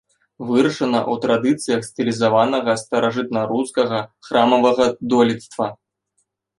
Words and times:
Вырашана 0.51 0.99
ў 1.01 1.13
традыцыях 1.25 1.83
стылізаванага 1.89 2.71
старажытнарускага 2.85 4.03
храмавага 4.27 4.93
дойлідства. 5.15 5.65